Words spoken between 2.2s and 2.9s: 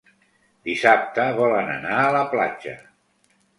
platja.